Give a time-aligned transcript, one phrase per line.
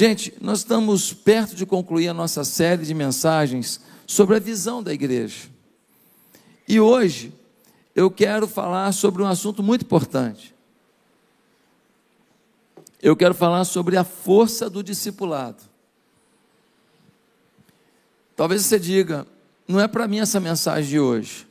[0.00, 4.94] Gente, nós estamos perto de concluir a nossa série de mensagens sobre a visão da
[4.94, 5.48] igreja.
[6.68, 7.32] E hoje
[7.96, 10.54] eu quero falar sobre um assunto muito importante.
[13.02, 15.64] Eu quero falar sobre a força do discipulado.
[18.36, 19.26] Talvez você diga,
[19.66, 21.44] não é para mim essa mensagem de hoje.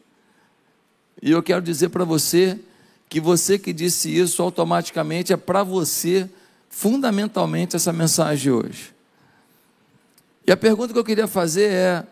[1.22, 2.58] E eu quero dizer para você
[3.10, 6.30] que você que disse isso automaticamente é para você
[6.70, 8.94] fundamentalmente essa mensagem hoje.
[10.46, 12.08] E a pergunta que eu queria fazer é: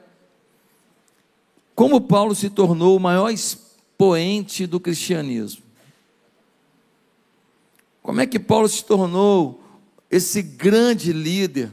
[1.74, 5.64] como Paulo se tornou o maior expoente do cristianismo?
[8.02, 9.64] Como é que Paulo se tornou
[10.12, 11.72] esse grande líder,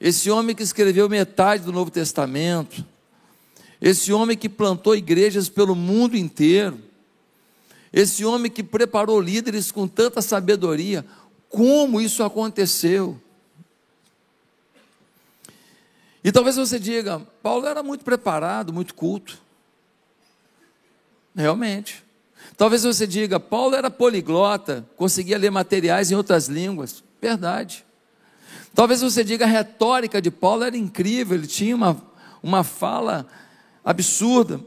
[0.00, 2.84] esse homem que escreveu metade do Novo Testamento,
[3.80, 6.78] esse homem que plantou igrejas pelo mundo inteiro,
[7.92, 11.04] esse homem que preparou líderes com tanta sabedoria?
[11.56, 13.18] Como isso aconteceu.
[16.22, 19.40] E talvez você diga, Paulo era muito preparado, muito culto.
[21.34, 22.04] Realmente.
[22.58, 27.02] Talvez você diga, Paulo era poliglota, conseguia ler materiais em outras línguas.
[27.22, 27.86] Verdade.
[28.74, 31.96] Talvez você diga, a retórica de Paulo era incrível, ele tinha uma,
[32.42, 33.26] uma fala
[33.82, 34.60] absurda.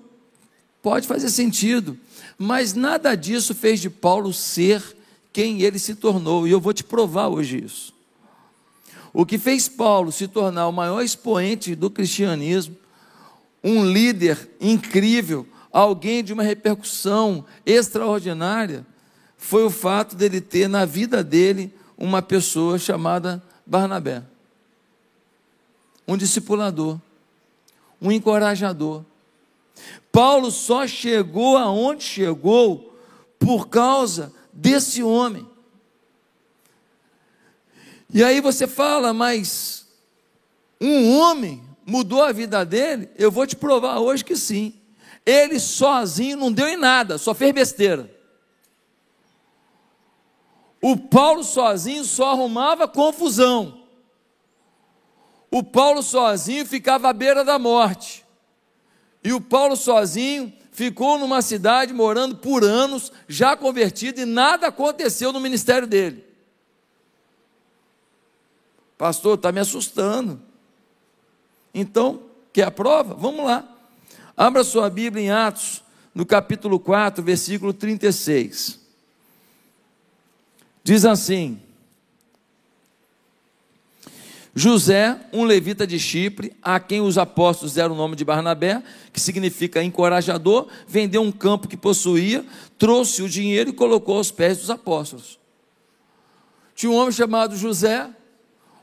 [0.82, 1.96] Pode fazer sentido.
[2.36, 4.98] Mas nada disso fez de Paulo ser
[5.32, 7.94] quem ele se tornou, e eu vou te provar hoje isso.
[9.14, 12.76] O que fez Paulo se tornar o maior expoente do cristianismo,
[13.64, 18.86] um líder incrível, alguém de uma repercussão extraordinária,
[19.38, 24.24] foi o fato dele ter na vida dele uma pessoa chamada Barnabé.
[26.08, 27.00] Um discipulador,
[28.02, 29.04] um encorajador.
[30.12, 32.94] Paulo só chegou aonde chegou
[33.38, 35.48] por causa desse homem.
[38.14, 39.88] E aí você fala, mas
[40.82, 43.10] um homem mudou a vida dele?
[43.16, 44.74] Eu vou te provar hoje que sim.
[45.26, 48.10] Ele sozinho não deu em nada, só fez besteira.
[50.82, 53.84] O Paulo sozinho só arrumava confusão.
[55.52, 58.26] O Paulo sozinho ficava à beira da morte.
[59.24, 65.34] E o Paulo sozinho ficou numa cidade morando por anos, já convertido, e nada aconteceu
[65.34, 66.24] no ministério dele.
[68.98, 70.42] Pastor, está me assustando.
[71.74, 72.24] Então,
[72.54, 73.14] quer a prova?
[73.14, 73.68] Vamos lá.
[74.38, 75.84] Abra sua Bíblia em Atos,
[76.16, 78.80] no capítulo 4, versículo 36.
[80.82, 81.62] Diz assim:
[84.60, 88.84] José, um levita de Chipre, a quem os apóstolos deram o nome de Barnabé,
[89.14, 92.46] que significa encorajador, vendeu um campo que possuía,
[92.78, 95.40] trouxe o dinheiro e colocou aos pés dos apóstolos.
[96.76, 98.10] Tinha um homem chamado José,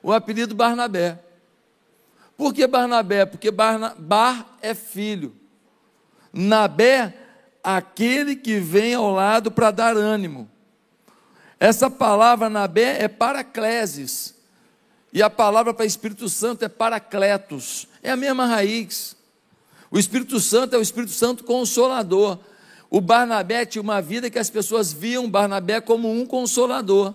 [0.03, 1.23] o apelido Barnabé.
[2.39, 3.27] Por que Barnabé?
[3.27, 5.37] Porque Barna, Bar é filho.
[6.33, 7.15] Nabé,
[7.63, 10.51] aquele que vem ao lado para dar ânimo.
[11.61, 14.36] Essa palavra Nabé é paracleses
[15.17, 19.17] e a palavra para Espírito Santo é paracletos, é a mesma raiz.
[19.91, 22.39] O Espírito Santo é o Espírito Santo consolador.
[22.91, 27.15] O Barnabé tinha uma vida que as pessoas viam Barnabé como um consolador.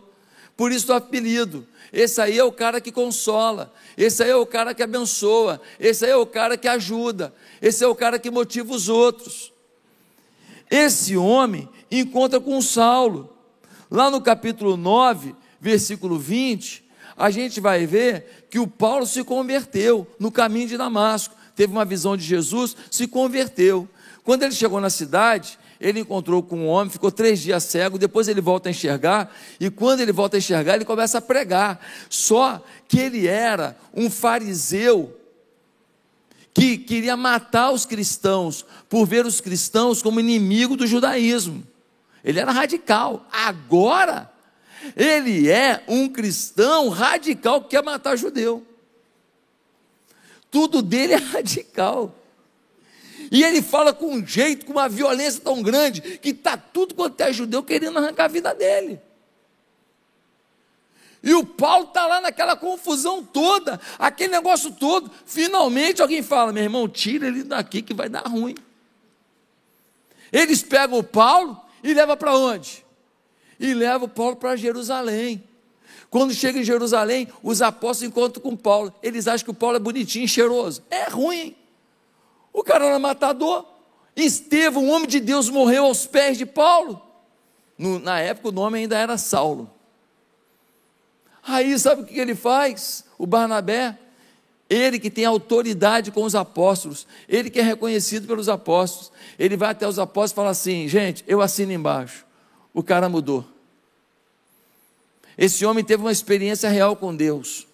[0.58, 1.68] Por isso o apelido.
[1.94, 6.04] Esse aí é o cara que consola, esse aí é o cara que abençoa, esse
[6.04, 9.54] aí é o cara que ajuda, esse é o cara que motiva os outros.
[10.72, 13.32] Esse homem encontra com Saulo.
[13.92, 16.90] Lá no capítulo 9, versículo 20,
[17.22, 21.86] a gente vai ver que o Paulo se converteu no caminho de Damasco, teve uma
[21.86, 23.88] visão de Jesus, se converteu.
[24.24, 28.28] Quando ele chegou na cidade, ele encontrou com um homem, ficou três dias cego, depois
[28.28, 31.80] ele volta a enxergar, e quando ele volta a enxergar, ele começa a pregar.
[32.10, 35.16] Só que ele era um fariseu
[36.54, 41.64] que queria matar os cristãos, por ver os cristãos como inimigo do judaísmo.
[42.24, 43.28] Ele era radical.
[43.32, 44.31] Agora,
[44.96, 48.66] ele é um cristão radical que quer matar judeu.
[50.50, 52.16] Tudo dele é radical.
[53.32, 57.22] E ele fala com um jeito, com uma violência tão grande, que está tudo quanto
[57.22, 59.00] é judeu querendo arrancar a vida dele.
[61.24, 65.10] E o Paulo está lá naquela confusão toda, aquele negócio todo.
[65.26, 68.56] Finalmente alguém fala: meu irmão, tira ele daqui que vai dar ruim.
[70.32, 72.84] Eles pegam o Paulo e levam para onde?
[73.62, 75.44] E leva Paulo para Jerusalém.
[76.10, 78.94] Quando chega em Jerusalém, os apóstolos encontram com Paulo.
[79.02, 80.84] Eles acham que o Paulo é bonitinho, cheiroso.
[80.90, 81.56] É ruim.
[82.52, 83.66] O cara era matador.
[84.16, 87.02] Estevão, um homem de Deus, morreu aos pés de Paulo.
[87.78, 89.70] No, na época o nome ainda era Saulo.
[91.44, 93.06] Aí sabe o que ele faz?
[93.18, 93.98] O Barnabé,
[94.70, 99.70] ele que tem autoridade com os apóstolos, ele que é reconhecido pelos apóstolos, ele vai
[99.70, 102.26] até os apóstolos e fala assim: gente, eu assino embaixo.
[102.74, 103.46] O cara mudou.
[105.38, 107.68] Esse homem teve uma experiência real com Deus.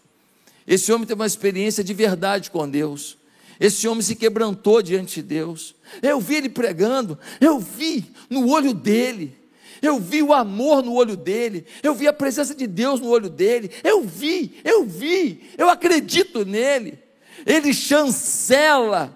[0.65, 3.17] Esse homem teve uma experiência de verdade com Deus.
[3.59, 5.75] Esse homem se quebrantou diante de Deus.
[6.01, 9.35] Eu vi ele pregando, eu vi no olho dele,
[9.81, 13.29] eu vi o amor no olho dele, eu vi a presença de Deus no olho
[13.29, 16.99] dele, eu vi, eu vi, eu acredito nele.
[17.45, 19.15] Ele chancela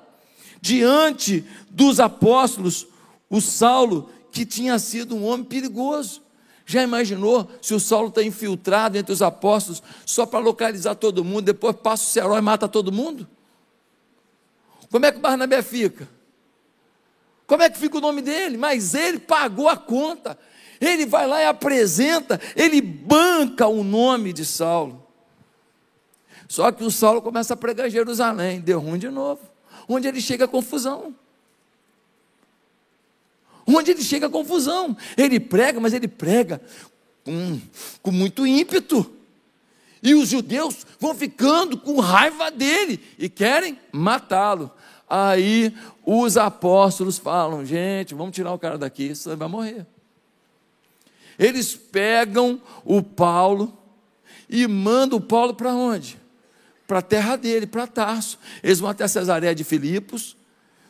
[0.62, 2.88] diante dos apóstolos
[3.30, 6.22] o Saulo, que tinha sido um homem perigoso.
[6.66, 11.42] Já imaginou se o Saulo está infiltrado entre os apóstolos só para localizar todo mundo,
[11.42, 13.28] depois passa o cerol e mata todo mundo?
[14.90, 16.08] Como é que o Barnabé fica?
[17.46, 18.58] Como é que fica o nome dele?
[18.58, 20.38] Mas ele pagou a conta.
[20.80, 25.06] Ele vai lá e apresenta, ele banca o nome de Saulo.
[26.48, 29.42] Só que o Saulo começa a pregar Jerusalém, deu ruim de novo.
[29.88, 31.14] Onde ele chega a confusão.
[33.66, 34.96] Onde ele chega a confusão.
[35.18, 36.62] Ele prega, mas ele prega
[37.24, 37.60] com,
[38.02, 39.12] com muito ímpeto.
[40.04, 44.72] E os judeus vão ficando com raiva dele e querem matá-lo.
[45.08, 45.74] Aí
[46.06, 49.86] os apóstolos falam: gente, vamos tirar o cara daqui, senão ele vai morrer.
[51.38, 53.78] Eles pegam o Paulo
[54.50, 56.20] e mandam o Paulo para onde?
[56.88, 58.38] Para a terra dele, para Tarso.
[58.64, 60.36] Eles vão até Cesareia de Filipos.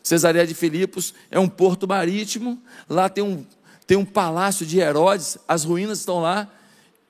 [0.04, 2.62] Cesareia de Filipos é um porto marítimo.
[2.90, 3.46] Lá tem um,
[3.86, 6.48] tem um palácio de Herodes, as ruínas estão lá.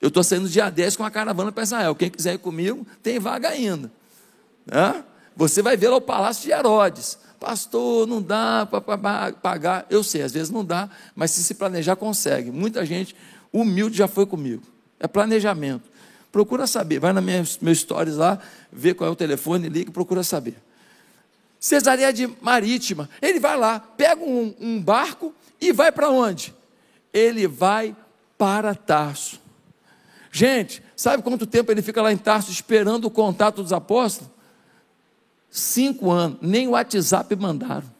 [0.01, 1.95] Eu estou saindo dia 10 com a caravana para Israel.
[1.95, 3.91] Quem quiser ir comigo, tem vaga ainda.
[5.35, 7.17] Você vai ver lá o palácio de Herodes.
[7.39, 9.85] Pastor, não dá para pagar.
[9.89, 12.51] Eu sei, às vezes não dá, mas se se planejar, consegue.
[12.51, 13.15] Muita gente
[13.51, 14.63] humilde já foi comigo.
[14.99, 15.89] É planejamento.
[16.31, 16.99] Procura saber.
[16.99, 18.39] Vai nas minhas meus stories lá,
[18.71, 20.55] vê qual é o telefone, liga e procura saber.
[21.61, 23.07] Cesareia de Marítima.
[23.21, 25.31] Ele vai lá, pega um, um barco
[25.61, 26.55] e vai para onde?
[27.13, 27.95] Ele vai
[28.35, 29.39] para Tarso.
[30.31, 34.31] Gente, sabe quanto tempo ele fica lá em Tarso esperando o contato dos apóstolos?
[35.51, 37.93] Cinco anos, nem o WhatsApp mandaram.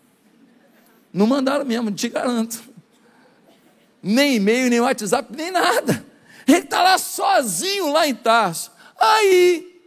[1.13, 2.63] Não mandaram mesmo, te garanto.
[4.02, 6.04] Nem e-mail, nem WhatsApp, nem nada.
[6.48, 8.72] Ele está lá sozinho, lá em Tarso.
[8.98, 9.84] Aí,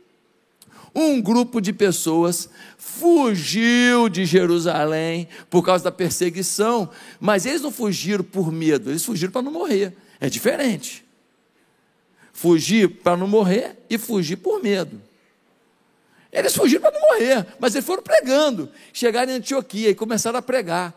[0.95, 2.49] um grupo de pessoas
[2.85, 9.33] fugiu de Jerusalém por causa da perseguição, mas eles não fugiram por medo, eles fugiram
[9.33, 9.97] para não morrer.
[10.21, 11.03] É diferente.
[12.33, 15.01] Fugir para não morrer e fugir por medo.
[16.31, 18.71] Eles fugiram para não morrer, mas eles foram pregando.
[18.93, 20.95] Chegaram em Antioquia e começaram a pregar.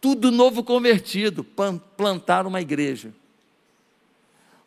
[0.00, 3.12] Tudo novo convertido, plantaram uma igreja.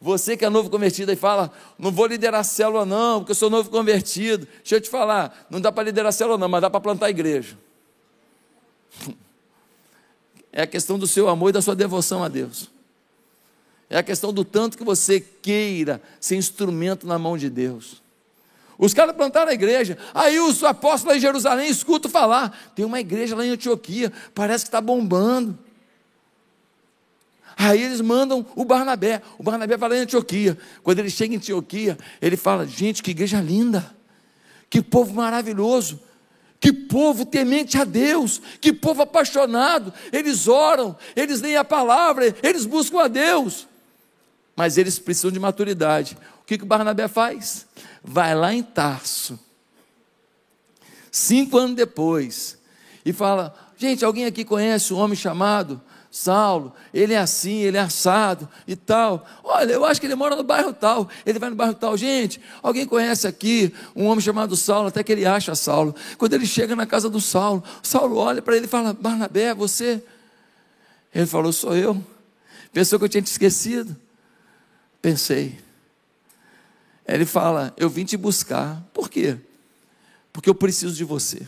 [0.02, 3.50] Você que é novo convertido e fala, não vou liderar célula não, porque eu sou
[3.50, 4.48] novo convertido.
[4.60, 7.58] Deixa eu te falar, não dá para liderar célula não, mas dá para plantar igreja.
[10.52, 12.72] É a questão do seu amor e da sua devoção a Deus.
[13.88, 18.02] É a questão do tanto que você queira ser instrumento na mão de Deus.
[18.76, 19.98] Os caras plantaram a igreja.
[20.14, 24.66] Aí os apóstolos lá em Jerusalém escutam falar: tem uma igreja lá em Antioquia, parece
[24.66, 25.58] que está bombando.
[27.60, 29.22] Aí eles mandam o Barnabé.
[29.38, 30.58] O Barnabé vai lá em Antioquia.
[30.82, 33.96] Quando ele chega em Antioquia, ele fala: gente, que igreja linda,
[34.70, 36.00] que povo maravilhoso.
[36.62, 42.66] Que povo temente a Deus, que povo apaixonado, eles oram, eles leem a palavra, eles
[42.66, 43.66] buscam a Deus,
[44.58, 46.18] mas eles precisam de maturidade.
[46.42, 47.66] O que, que o Barnabé faz?
[48.04, 49.40] vai lá em Tarso,
[51.12, 52.58] cinco anos depois,
[53.06, 56.74] e fala: gente, alguém aqui conhece um homem chamado Saulo?
[56.94, 59.26] Ele é assim, ele é assado e tal.
[59.44, 61.08] Olha, eu acho que ele mora no bairro tal.
[61.26, 61.96] Ele vai no bairro tal.
[61.96, 64.88] Gente, alguém conhece aqui um homem chamado Saulo?
[64.88, 65.96] Até que ele acha Saulo.
[66.18, 69.54] Quando ele chega na casa do Saulo, Saulo olha para ele e fala: Barnabé, é
[69.54, 70.04] você?
[71.14, 72.04] Ele falou: sou eu.
[72.74, 73.96] Pensou que eu tinha te esquecido?
[75.02, 75.60] Pensei.
[77.08, 78.84] Ele fala: Eu vim te buscar.
[78.94, 79.38] Por quê?
[80.32, 81.48] Porque eu preciso de você.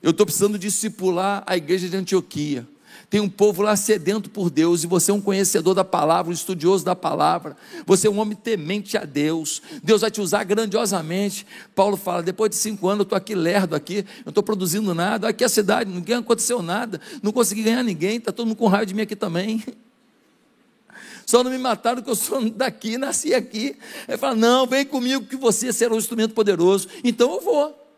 [0.00, 2.66] Eu estou precisando discipular a igreja de Antioquia.
[3.10, 6.34] Tem um povo lá sedento por Deus, e você é um conhecedor da palavra, um
[6.34, 7.56] estudioso da palavra.
[7.86, 9.62] Você é um homem temente a Deus.
[9.82, 11.46] Deus vai te usar grandiosamente.
[11.74, 15.28] Paulo fala: depois de cinco anos, eu estou aqui lerdo aqui, não estou produzindo nada.
[15.28, 18.66] Aqui é a cidade, ninguém aconteceu nada, não consegui ganhar ninguém, está todo mundo com
[18.66, 19.64] raiva de mim aqui também.
[21.24, 23.74] só não me mataram porque eu sou daqui, nasci aqui.
[24.06, 26.86] Ele fala: não, vem comigo que você será um instrumento poderoso.
[27.02, 27.88] Então eu vou.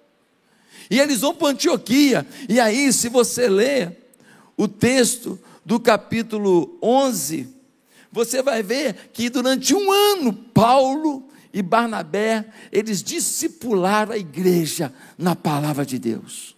[0.88, 2.24] E eles vão para Antioquia.
[2.48, 3.99] E aí, se você ler
[4.56, 7.48] o texto do capítulo 11,
[8.10, 15.34] você vai ver que durante um ano Paulo e Barnabé, eles discipularam a igreja na
[15.34, 16.56] palavra de Deus.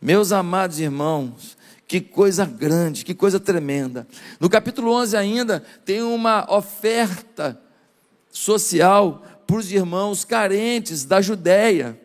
[0.00, 1.56] Meus amados irmãos,
[1.88, 4.06] que coisa grande, que coisa tremenda.
[4.38, 7.60] No capítulo 11 ainda tem uma oferta
[8.30, 11.98] social para os irmãos carentes da Judéia.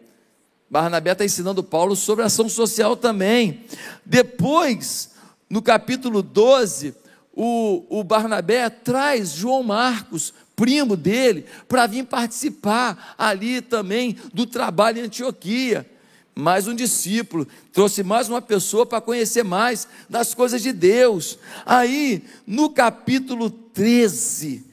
[0.71, 3.65] Barnabé está ensinando Paulo sobre ação social também.
[4.05, 5.11] Depois,
[5.49, 6.95] no capítulo 12,
[7.33, 14.99] o, o Barnabé traz João Marcos, primo dele, para vir participar ali também do trabalho
[14.99, 15.85] em Antioquia.
[16.33, 21.37] Mais um discípulo, trouxe mais uma pessoa para conhecer mais das coisas de Deus.
[21.65, 24.65] Aí, no capítulo 13,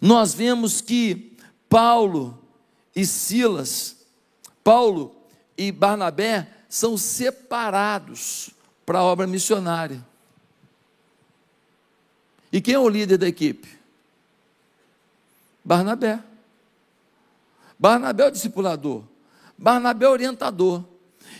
[0.00, 1.36] nós vemos que
[1.68, 2.43] Paulo
[2.94, 3.96] e Silas,
[4.62, 5.14] Paulo
[5.56, 8.50] e Barnabé são separados
[8.84, 10.04] para a obra missionária.
[12.52, 13.68] E quem é o líder da equipe?
[15.64, 16.20] Barnabé.
[17.78, 19.02] Barnabé é o discipulador.
[19.58, 20.84] Barnabé é o orientador.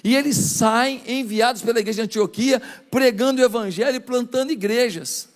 [0.02, 5.28] E eles saem enviados pela igreja de Antioquia, pregando o evangelho e plantando igrejas.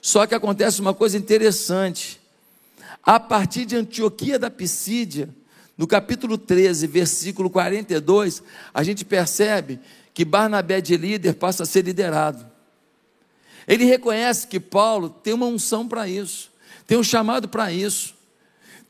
[0.00, 2.20] Só que acontece uma coisa interessante
[3.02, 5.28] a partir de Antioquia da Pisídia,
[5.80, 8.42] no capítulo 13, versículo 42,
[8.74, 9.80] a gente percebe
[10.12, 12.46] que Barnabé de líder passa a ser liderado.
[13.66, 16.52] Ele reconhece que Paulo tem uma unção para isso,
[16.86, 18.14] tem um chamado para isso,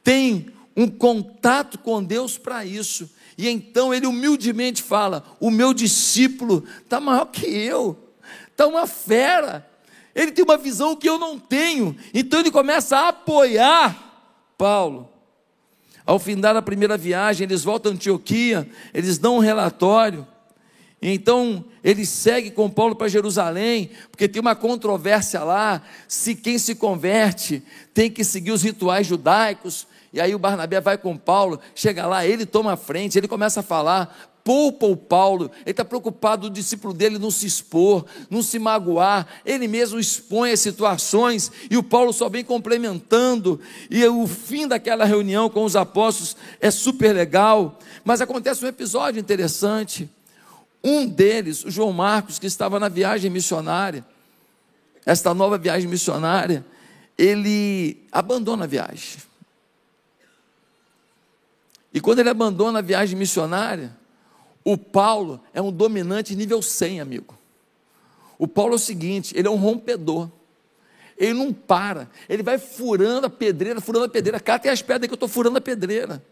[0.02, 3.09] tem um contato com Deus para isso.
[3.38, 7.97] E então ele humildemente fala: O meu discípulo está maior que eu,
[8.50, 9.64] está uma fera,
[10.12, 11.97] ele tem uma visão que eu não tenho.
[12.12, 15.10] Então ele começa a apoiar Paulo.
[16.04, 20.26] Ao findar a primeira viagem, eles voltam a Antioquia, eles dão um relatório.
[21.02, 26.75] Então, ele segue com Paulo para Jerusalém, porque tem uma controvérsia lá, se quem se
[26.75, 27.62] converte
[27.95, 29.87] tem que seguir os rituais judaicos.
[30.12, 33.61] E aí o Barnabé vai com Paulo, chega lá, ele toma a frente, ele começa
[33.61, 38.42] a falar, poupa o Paulo, ele está preocupado o discípulo dele não se expor, não
[38.42, 43.61] se magoar, ele mesmo expõe as situações e o Paulo só vem complementando.
[43.90, 49.20] E o fim daquela reunião com os apóstolos é super legal, mas acontece um episódio
[49.20, 50.09] interessante.
[50.82, 54.04] Um deles, o João Marcos, que estava na viagem missionária,
[55.04, 56.64] esta nova viagem missionária,
[57.18, 59.18] ele abandona a viagem.
[61.92, 64.00] E quando ele abandona a viagem missionária,
[64.72, 67.36] o Paulo é um dominante nível 100, amigo.
[68.38, 70.28] O Paulo é o seguinte: ele é um rompedor.
[71.18, 74.40] Ele não para, ele vai furando a pedreira, furando a pedreira.
[74.40, 76.24] Cá tem as pedras que eu estou furando a pedreira,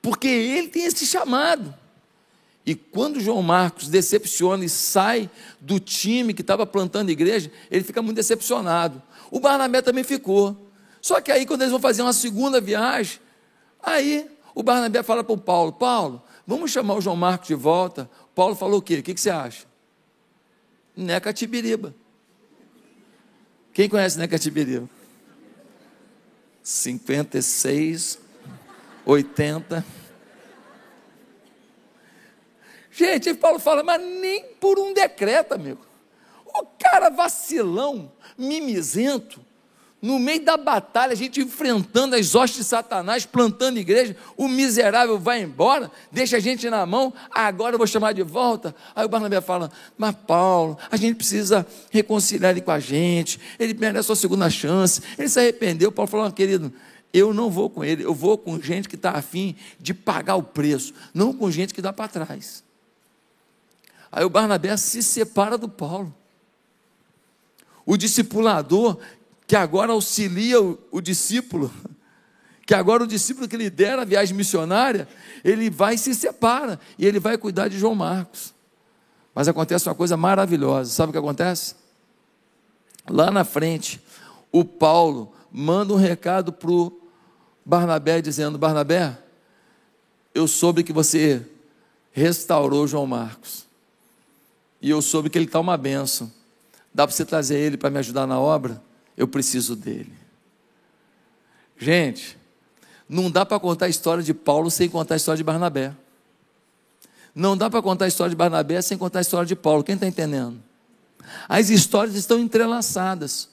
[0.00, 1.74] porque ele tem esse chamado.
[2.64, 5.28] E quando João Marcos decepciona e sai
[5.60, 9.02] do time que estava plantando igreja, ele fica muito decepcionado.
[9.30, 10.56] O Barnabé também ficou.
[11.02, 13.20] Só que aí, quando eles vão fazer uma segunda viagem,
[13.82, 18.10] aí o Barnabé fala para o Paulo: Paulo, Vamos chamar o João Marcos de volta.
[18.34, 18.96] Paulo falou o quê?
[18.96, 19.66] O que, você acha?
[20.96, 21.94] Necatibiriba.
[23.72, 24.88] Quem conhece Necatibiriba?
[26.62, 28.18] 56,
[29.04, 29.84] 80.
[32.90, 35.84] Gente, Paulo fala, mas nem por um decreto, amigo.
[36.46, 39.43] O cara vacilão, mimizento,
[40.04, 45.18] no meio da batalha, a gente enfrentando as hostes de Satanás, plantando igreja, o miserável
[45.18, 48.76] vai embora, deixa a gente na mão, agora eu vou chamar de volta.
[48.94, 53.72] Aí o Barnabé fala: Mas Paulo, a gente precisa reconciliar ele com a gente, ele
[53.72, 55.90] merece a segunda chance, ele se arrependeu.
[55.90, 56.70] Paulo falou: Querido,
[57.10, 60.42] eu não vou com ele, eu vou com gente que está afim de pagar o
[60.42, 62.62] preço, não com gente que dá para trás.
[64.12, 66.14] Aí o Barnabé se separa do Paulo.
[67.86, 68.98] O discipulador
[69.46, 71.72] que agora auxilia o, o discípulo,
[72.66, 75.06] que agora o discípulo que lidera a viagem missionária,
[75.44, 78.54] ele vai e se separa, e ele vai cuidar de João Marcos.
[79.34, 81.74] Mas acontece uma coisa maravilhosa, sabe o que acontece?
[83.08, 84.00] Lá na frente,
[84.50, 87.00] o Paulo manda um recado para o
[87.64, 89.18] Barnabé, dizendo: Barnabé,
[90.34, 91.44] eu soube que você
[92.12, 93.66] restaurou João Marcos,
[94.80, 96.32] e eu soube que ele está uma benção.
[96.94, 98.80] Dá para você trazer ele para me ajudar na obra?
[99.16, 100.12] Eu preciso dele.
[101.76, 102.38] Gente,
[103.08, 105.94] não dá para contar a história de Paulo sem contar a história de Barnabé.
[107.34, 109.82] Não dá para contar a história de Barnabé sem contar a história de Paulo.
[109.82, 110.62] Quem está entendendo?
[111.48, 113.48] As histórias estão entrelaçadas.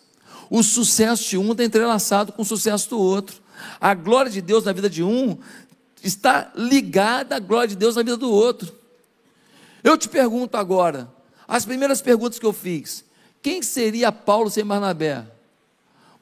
[0.49, 3.41] O sucesso de um está entrelaçado com o sucesso do outro.
[3.79, 5.37] A glória de Deus na vida de um
[6.03, 8.73] está ligada à glória de Deus na vida do outro.
[9.83, 11.09] Eu te pergunto agora,
[11.47, 13.03] as primeiras perguntas que eu fiz:
[13.41, 15.25] quem seria Paulo sem Barnabé?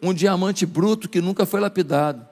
[0.02, 2.26] Um diamante bruto que nunca foi lapidado.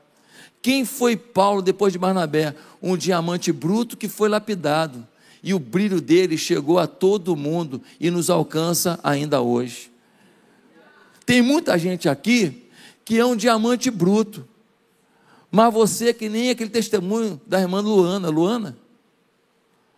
[0.61, 2.55] Quem foi Paulo depois de Barnabé?
[2.81, 5.05] Um diamante bruto que foi lapidado.
[5.43, 9.91] E o brilho dele chegou a todo mundo e nos alcança ainda hoje.
[11.25, 12.69] Tem muita gente aqui
[13.05, 14.47] que é um diamante bruto.
[15.51, 18.29] Mas você é que nem aquele testemunho da irmã Luana.
[18.29, 18.77] Luana?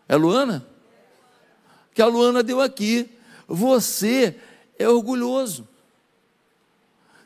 [0.07, 0.65] É Luana?
[1.93, 3.09] Que a Luana deu aqui.
[3.47, 4.35] Você
[4.77, 5.67] é orgulhoso.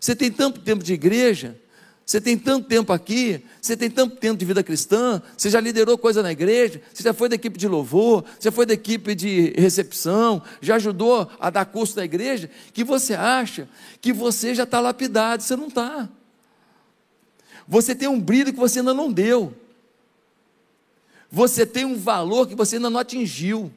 [0.04, 1.58] Você tem tanto tempo de igreja,
[2.06, 5.98] você tem tanto tempo aqui, você tem tanto tempo de vida cristã, você já liderou
[5.98, 9.54] coisa na igreja, você já foi da equipe de louvor, você foi da equipe de
[9.56, 13.66] recepção, já ajudou a dar curso na igreja, que você acha
[14.02, 16.10] que você já está lapidado, você não está.
[17.66, 19.54] Você tem um brilho que você ainda não deu.
[21.32, 23.72] Você tem um valor que você ainda não atingiu.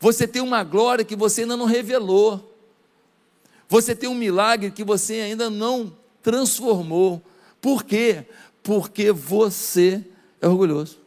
[0.00, 2.53] Você tem uma glória que você ainda não revelou.
[3.68, 7.22] Você tem um milagre que você ainda não transformou.
[7.60, 8.26] Por quê?
[8.62, 10.04] Porque você
[10.40, 10.98] é orgulhoso.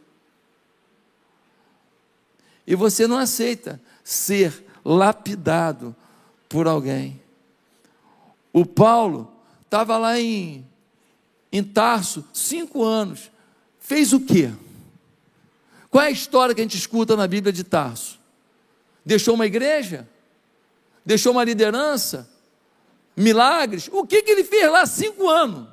[2.66, 5.96] E você não aceita ser lapidado
[6.50, 7.22] por alguém.
[8.52, 9.32] O Paulo
[9.64, 10.66] estava lá em,
[11.52, 13.32] em Tarso, cinco anos.
[13.80, 14.52] Fez o quê?
[15.90, 18.20] Qual é a história que a gente escuta na Bíblia de Tarso?
[19.06, 20.08] Deixou uma igreja?
[21.06, 22.30] Deixou uma liderança?
[23.18, 23.90] Milagres.
[23.92, 25.68] O que, que ele fez lá cinco anos?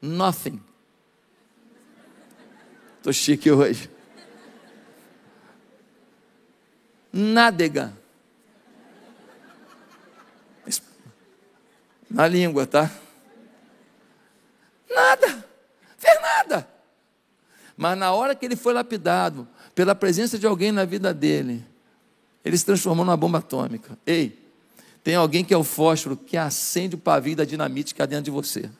[0.00, 0.62] Nothing.
[2.98, 3.90] Estou chique hoje.
[7.12, 7.92] Nádega.
[12.08, 12.90] Na língua, tá?
[14.88, 15.44] Nada.
[15.98, 16.68] Fez nada.
[17.76, 21.64] Mas na hora que ele foi lapidado, pela presença de alguém na vida dele,
[22.44, 23.98] ele se transformou numa bomba atômica.
[24.06, 24.47] Ei,
[25.08, 28.24] tem alguém que é o fósforo que acende o pavio da dinamite que há dentro
[28.24, 28.70] de você.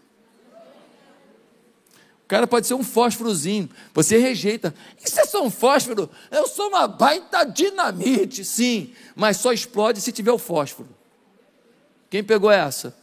[2.23, 4.75] O cara pode ser um fósforozinho, você rejeita.
[5.03, 6.11] Isso é só um fósforo?
[6.31, 10.91] Eu sou uma baita dinamite, sim, mas só explode se tiver o fósforo.
[12.11, 12.95] Quem pegou essa?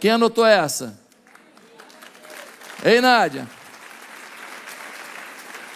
[0.00, 0.98] Quem anotou essa?
[2.82, 3.46] Ei, Nádia.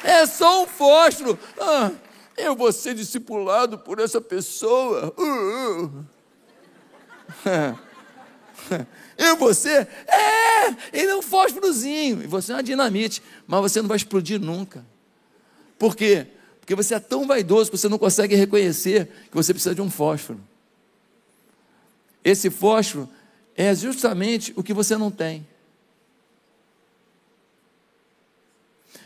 [0.03, 1.39] É só um fósforo.
[1.61, 1.91] Ah,
[2.35, 5.13] eu vou ser discipulado por essa pessoa.
[5.19, 6.22] Uh, uh.
[9.19, 9.87] Eu você?
[10.07, 10.69] É!
[10.93, 12.23] Ele é um fósforozinho.
[12.23, 13.23] E você é uma dinamite.
[13.47, 14.85] Mas você não vai explodir nunca.
[15.79, 16.27] Por quê?
[16.61, 19.91] Porque você é tão vaidoso que você não consegue reconhecer que você precisa de um
[19.91, 20.41] fósforo.
[22.25, 23.09] Esse fósforo
[23.57, 25.47] é justamente o que você não tem.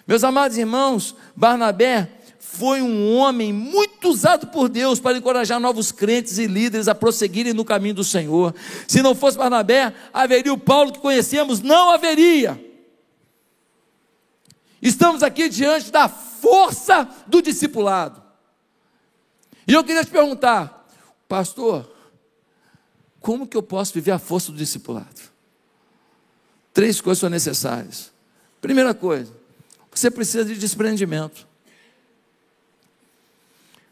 [0.07, 2.09] Meus amados irmãos, Barnabé
[2.52, 7.52] foi um homem muito usado por Deus para encorajar novos crentes e líderes a prosseguirem
[7.52, 8.54] no caminho do Senhor.
[8.88, 11.61] Se não fosse Barnabé, haveria o Paulo que conhecemos?
[11.61, 12.59] Não haveria.
[14.80, 18.22] Estamos aqui diante da força do discipulado.
[19.66, 20.88] E eu queria te perguntar,
[21.28, 21.90] pastor,
[23.20, 25.20] como que eu posso viver a força do discipulado?
[26.72, 28.12] Três coisas são necessárias.
[28.62, 29.32] Primeira coisa,
[29.92, 31.46] você precisa de desprendimento.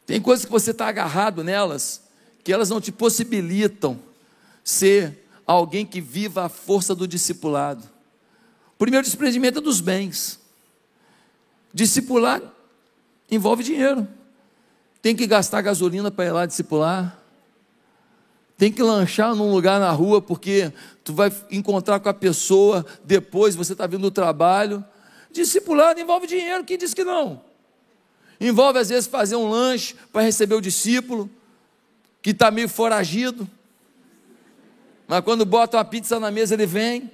[0.07, 2.03] Tem coisas que você está agarrado nelas,
[2.43, 3.99] que elas não te possibilitam
[4.63, 7.83] ser alguém que viva a força do discipulado.
[8.75, 10.41] O primeiro desprendimento é dos bens.
[11.73, 12.43] Discipular
[13.31, 14.07] envolve dinheiro.
[15.01, 17.19] Tem que gastar gasolina para ir lá discipular.
[18.57, 23.57] Tem que lanchar num lugar na rua porque tu vai encontrar com a pessoa depois,
[23.57, 24.85] você está vindo do trabalho.
[25.33, 27.43] Discipulado envolve dinheiro, quem disse que não?
[28.41, 31.31] Envolve às vezes fazer um lanche para receber o discípulo,
[32.21, 33.49] que está meio foragido.
[35.07, 37.11] Mas quando bota uma pizza na mesa, ele vem.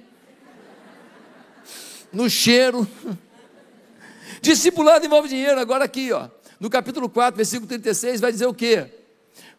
[2.11, 2.87] No cheiro.
[4.41, 5.59] Discipulado envolve dinheiro.
[5.59, 6.27] Agora aqui, ó,
[6.59, 8.87] no capítulo 4, versículo 36, vai dizer o quê?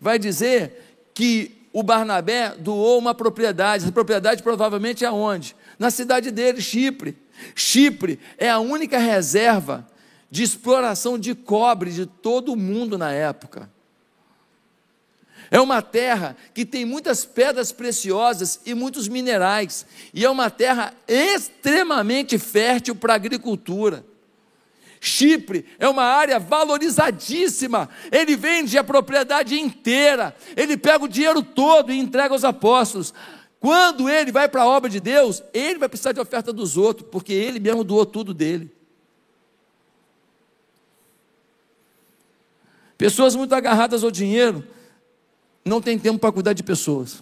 [0.00, 3.84] Vai dizer que o Barnabé doou uma propriedade.
[3.84, 5.56] Essa propriedade provavelmente é onde?
[5.78, 7.16] Na cidade dele, Chipre.
[7.54, 9.86] Chipre é a única reserva
[10.32, 13.70] de exploração de cobre de todo o mundo na época.
[15.50, 20.94] É uma terra que tem muitas pedras preciosas e muitos minerais, e é uma terra
[21.06, 24.06] extremamente fértil para a agricultura.
[24.98, 27.90] Chipre é uma área valorizadíssima.
[28.10, 33.12] Ele vende a propriedade inteira, ele pega o dinheiro todo e entrega aos apóstolos.
[33.60, 37.06] Quando ele vai para a obra de Deus, ele vai precisar de oferta dos outros,
[37.12, 38.72] porque ele mesmo doou tudo dele.
[43.02, 44.64] Pessoas muito agarradas ao dinheiro
[45.64, 47.20] não têm tempo para cuidar de pessoas.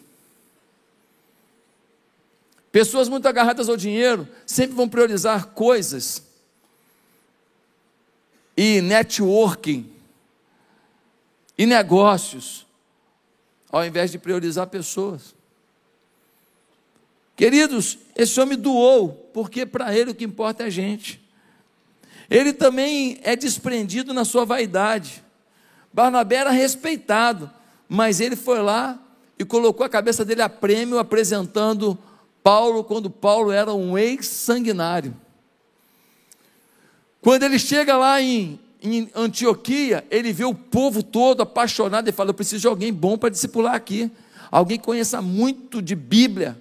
[2.70, 6.22] Pessoas muito agarradas ao dinheiro sempre vão priorizar coisas
[8.54, 9.90] e networking
[11.56, 12.66] e negócios,
[13.72, 15.34] ao invés de priorizar pessoas.
[17.34, 21.18] Queridos, esse homem doou, porque para ele o que importa é a gente.
[22.28, 25.24] Ele também é desprendido na sua vaidade.
[25.92, 27.50] Barnabé era respeitado,
[27.88, 28.98] mas ele foi lá
[29.38, 31.98] e colocou a cabeça dele a prêmio apresentando
[32.42, 35.16] Paulo quando Paulo era um ex-sanguinário.
[37.20, 42.30] Quando ele chega lá em, em Antioquia, ele vê o povo todo apaixonado e fala:
[42.30, 44.10] Eu preciso de alguém bom para discipular aqui,
[44.50, 46.56] alguém que conheça muito de Bíblia.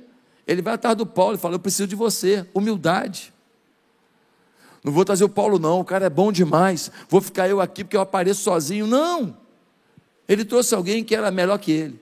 [0.46, 3.32] Ele vai atrás do Paulo e fala: Eu preciso de você, humildade.
[4.84, 7.84] Não vou trazer o Paulo, não, o cara é bom demais, vou ficar eu aqui
[7.84, 8.88] porque eu apareço sozinho.
[8.88, 9.36] Não!
[10.28, 12.00] Ele trouxe alguém que era melhor que ele.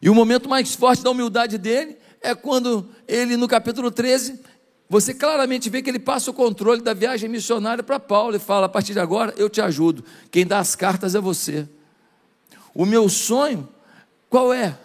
[0.00, 4.40] E o momento mais forte da humildade dele é quando ele, no capítulo 13,
[4.88, 8.66] você claramente vê que ele passa o controle da viagem missionária para Paulo e fala:
[8.66, 11.68] a partir de agora eu te ajudo, quem dá as cartas é você.
[12.74, 13.68] O meu sonho,
[14.28, 14.76] qual é?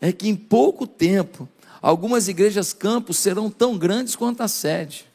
[0.00, 1.48] É que em pouco tempo,
[1.82, 5.10] algumas igrejas campos serão tão grandes quanto a sede.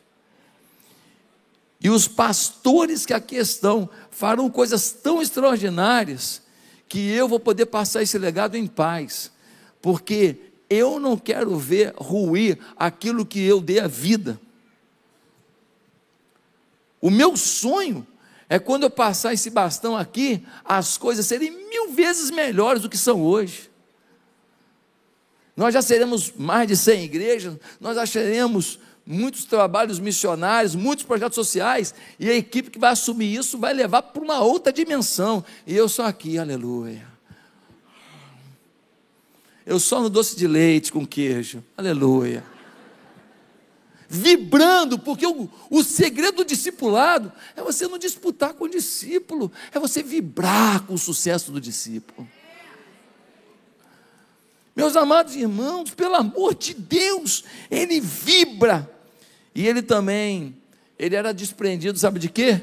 [1.79, 6.41] E os pastores que aqui estão farão coisas tão extraordinárias
[6.89, 9.31] que eu vou poder passar esse legado em paz,
[9.81, 10.37] porque
[10.69, 14.39] eu não quero ver ruir aquilo que eu dei a vida.
[16.99, 18.05] O meu sonho
[18.49, 22.97] é quando eu passar esse bastão aqui, as coisas serem mil vezes melhores do que
[22.97, 23.66] são hoje.
[25.57, 31.33] Nós já seremos mais de 100 igrejas, nós já seremos muitos trabalhos missionários, muitos projetos
[31.33, 35.43] sociais, e a equipe que vai assumir isso vai levar para uma outra dimensão.
[35.65, 37.07] E eu sou aqui, aleluia.
[39.65, 42.43] Eu só no doce de leite com queijo, aleluia.
[44.07, 49.79] Vibrando, porque o, o segredo do discipulado é você não disputar com o discípulo, é
[49.79, 52.27] você vibrar com o sucesso do discípulo.
[54.77, 58.87] Meus amados irmãos, pelo amor de Deus, ele vibra
[59.55, 60.55] e ele também,
[60.99, 62.61] ele era desprendido, sabe de quê?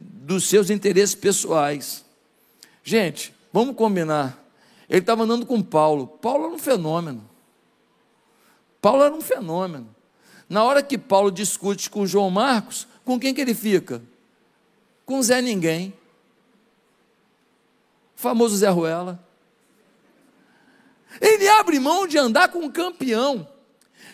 [0.00, 2.04] Dos seus interesses pessoais.
[2.82, 4.44] Gente, vamos combinar.
[4.90, 6.08] Ele estava andando com Paulo.
[6.08, 7.30] Paulo era um fenômeno.
[8.80, 9.86] Paulo era um fenômeno.
[10.48, 14.02] Na hora que Paulo discute com João Marcos, com quem que ele fica?
[15.06, 15.94] Com Zé Ninguém.
[18.16, 19.24] O famoso Zé Ruela.
[21.20, 23.46] Ele abre mão de andar com um campeão.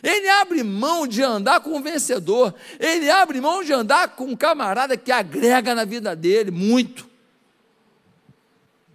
[0.03, 2.55] Ele abre mão de andar com um vencedor.
[2.79, 7.09] Ele abre mão de andar com um camarada que agrega na vida dele muito.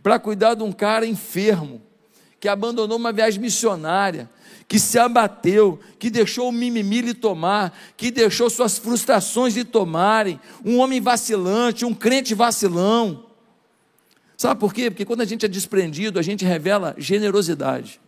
[0.02, 1.82] Para cuidar de um cara enfermo,
[2.40, 4.30] que abandonou uma viagem missionária,
[4.68, 10.40] que se abateu, que deixou o mimimi lhe tomar, que deixou suas frustrações lhe tomarem.
[10.66, 13.26] Um homem vacilante, um crente vacilão.
[14.44, 14.92] Sabe por quê?
[14.92, 18.02] Porque quando a gente é desprendido, a gente revela generosidade.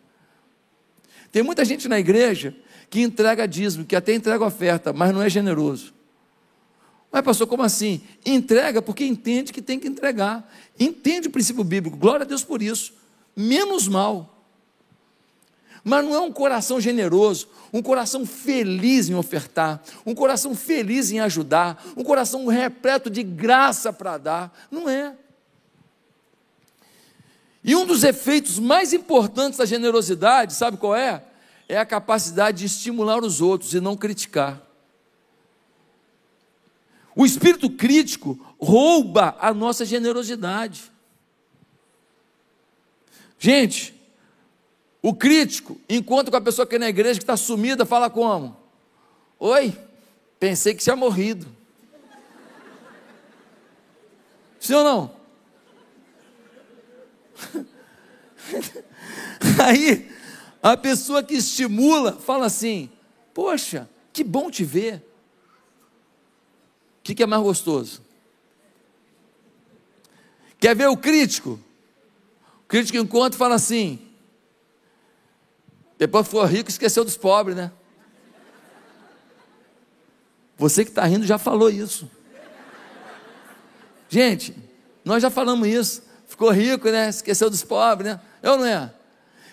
[1.31, 2.53] Tem muita gente na igreja
[2.89, 5.93] que entrega dízimo, que até entrega oferta, mas não é generoso.
[7.09, 8.01] Mas, pastor, como assim?
[8.25, 10.53] Entrega porque entende que tem que entregar.
[10.77, 11.95] Entende o princípio bíblico.
[11.95, 12.91] Glória a Deus por isso.
[13.33, 14.37] Menos mal.
[15.85, 21.21] Mas não é um coração generoso, um coração feliz em ofertar, um coração feliz em
[21.21, 24.67] ajudar, um coração repleto de graça para dar.
[24.69, 25.15] Não é.
[27.67, 31.23] E um dos efeitos mais importantes da generosidade, sabe qual é?
[31.67, 34.61] é a capacidade de estimular os outros e não criticar.
[37.15, 40.91] O espírito crítico rouba a nossa generosidade.
[43.39, 43.99] Gente,
[45.01, 48.55] o crítico encontra com a pessoa que é na igreja que está sumida, fala como?
[49.39, 49.75] Oi,
[50.39, 51.47] pensei que tinha morrido.
[54.59, 55.24] Sim ou não?
[59.63, 60.11] Aí
[60.61, 62.89] a pessoa que estimula fala assim:
[63.33, 64.95] Poxa, que bom te ver.
[66.99, 68.01] O que, que é mais gostoso?
[70.59, 71.59] Quer ver o crítico?
[72.63, 73.99] O crítico encontra e fala assim:
[75.97, 77.71] Depois foi rico, esqueceu dos pobres, né?
[80.57, 82.09] Você que está rindo já falou isso.
[84.07, 84.55] Gente,
[85.03, 86.03] nós já falamos isso.
[86.27, 87.09] Ficou rico, né?
[87.09, 88.19] Esqueceu dos pobres, né?
[88.41, 88.91] Eu não é?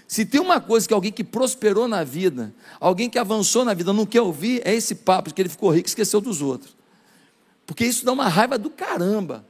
[0.07, 3.93] Se tem uma coisa que alguém que prosperou na vida, alguém que avançou na vida,
[3.93, 6.77] não quer ouvir, é esse papo de que ele ficou rico e esqueceu dos outros.
[7.67, 9.45] Porque isso dá uma raiva do caramba.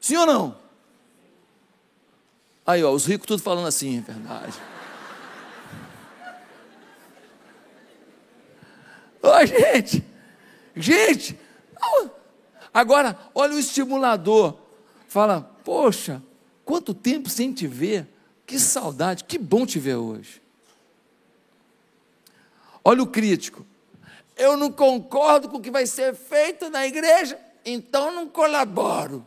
[0.00, 0.56] Sim ou não?
[2.66, 4.56] Aí, ó, os ricos tudo falando assim, é verdade.
[9.22, 10.04] Ô, gente,
[10.74, 11.38] gente,
[12.72, 14.56] agora, olha o estimulador.
[15.08, 16.22] Fala, poxa,
[16.64, 18.06] quanto tempo sem te ver,
[18.46, 20.42] que saudade, que bom te ver hoje.
[22.84, 23.66] Olha o crítico,
[24.36, 29.26] eu não concordo com o que vai ser feito na igreja, então não colaboro.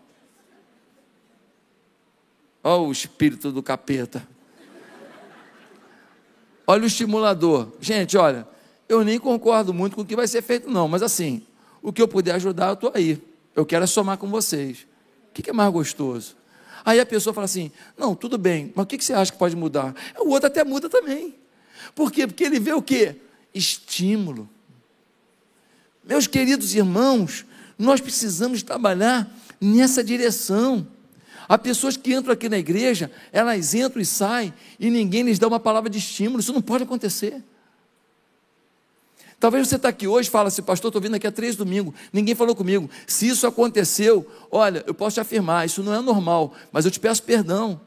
[2.63, 4.25] Olha o espírito do capeta.
[6.67, 7.69] Olha o estimulador.
[7.81, 8.47] Gente, olha,
[8.87, 11.41] eu nem concordo muito com o que vai ser feito, não, mas assim,
[11.81, 13.21] o que eu puder ajudar, eu estou aí.
[13.55, 14.85] Eu quero é somar com vocês.
[15.29, 16.35] O que é mais gostoso?
[16.83, 19.55] Aí a pessoa fala assim: não, tudo bem, mas o que você acha que pode
[19.55, 19.95] mudar?
[20.19, 21.35] O outro até muda também.
[21.95, 22.27] Por quê?
[22.27, 23.15] Porque ele vê o quê?
[23.53, 24.49] Estímulo.
[26.03, 27.45] Meus queridos irmãos,
[27.77, 30.87] nós precisamos trabalhar nessa direção.
[31.47, 35.47] Há pessoas que entram aqui na igreja, elas entram e saem, e ninguém lhes dá
[35.47, 36.39] uma palavra de estímulo.
[36.39, 37.43] Isso não pode acontecer.
[39.39, 41.93] Talvez você está aqui hoje e fala assim, pastor, estou vindo aqui há três domingos,
[42.12, 42.89] ninguém falou comigo.
[43.08, 46.99] Se isso aconteceu, olha, eu posso te afirmar, isso não é normal, mas eu te
[46.99, 47.80] peço perdão.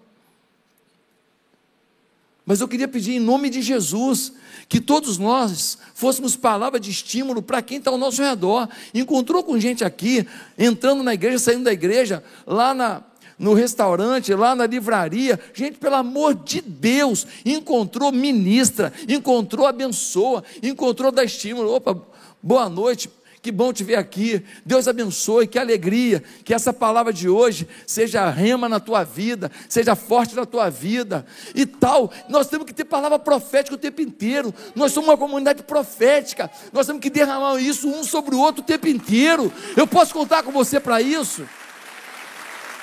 [2.44, 4.32] Mas eu queria pedir em nome de Jesus
[4.68, 8.68] que todos nós fôssemos palavra de estímulo para quem está ao nosso redor.
[8.92, 10.26] Encontrou com gente aqui,
[10.58, 13.02] entrando na igreja, saindo da igreja, lá na,
[13.42, 15.38] no restaurante, lá na livraria.
[15.52, 21.74] Gente, pelo amor de Deus, encontrou ministra, encontrou abençoa, encontrou dá estímulo.
[21.74, 22.00] Opa,
[22.40, 23.10] boa noite,
[23.42, 24.44] que bom te ver aqui.
[24.64, 26.22] Deus abençoe, que alegria.
[26.44, 31.26] Que essa palavra de hoje seja rema na tua vida, seja forte na tua vida
[31.52, 32.12] e tal.
[32.28, 34.54] Nós temos que ter palavra profética o tempo inteiro.
[34.76, 36.48] Nós somos uma comunidade profética.
[36.72, 39.52] Nós temos que derramar isso um sobre o outro o tempo inteiro.
[39.76, 41.44] Eu posso contar com você para isso?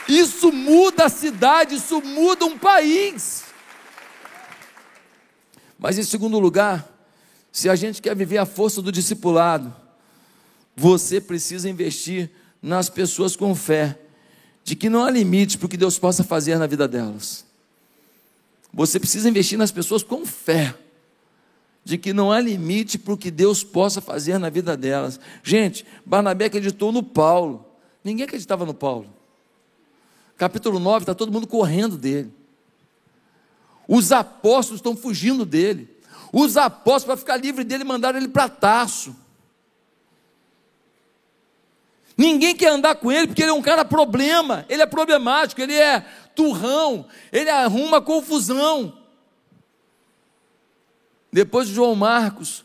[0.10, 3.44] Isso muda a cidade, isso muda um país.
[5.78, 6.92] Mas em segundo lugar,
[7.52, 9.74] se a gente quer viver a força do discipulado,
[10.76, 14.00] você precisa investir nas pessoas com fé,
[14.64, 17.46] de que não há limite para o que Deus possa fazer na vida delas.
[18.74, 20.76] Você precisa investir nas pessoas com fé,
[21.84, 25.20] de que não há limite para o que Deus possa fazer na vida delas.
[25.44, 27.66] Gente, Barnabé acreditou no Paulo,
[28.04, 29.19] ninguém acreditava no Paulo.
[30.40, 32.34] Capítulo 9, está todo mundo correndo dele.
[33.86, 35.90] Os apóstolos estão fugindo dele.
[36.32, 39.14] Os apóstolos, para ficar livre dele, mandaram ele para Taço.
[42.16, 45.76] Ninguém quer andar com ele porque ele é um cara problema, ele é problemático, ele
[45.76, 46.00] é
[46.34, 48.98] turrão, ele arruma confusão.
[51.34, 52.64] Depois de João Marcos,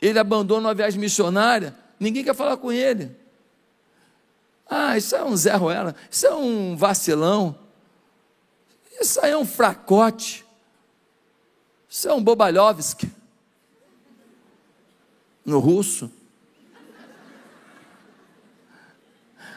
[0.00, 3.21] ele abandona uma viagem missionária, ninguém quer falar com ele.
[4.74, 7.54] Ah, isso é um Zé Ruela, isso é um vacilão,
[8.98, 10.46] isso aí é um fracote,
[11.86, 13.12] isso é um Bobalhovski,
[15.44, 16.10] no russo.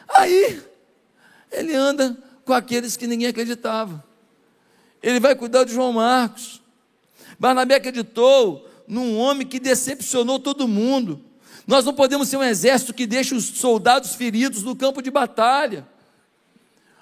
[0.06, 0.62] Aí,
[1.50, 4.04] ele anda com aqueles que ninguém acreditava.
[5.02, 6.60] Ele vai cuidar de João Marcos.
[7.38, 11.24] Barnabé acreditou num homem que decepcionou todo mundo.
[11.66, 15.86] Nós não podemos ser um exército que deixa os soldados feridos no campo de batalha.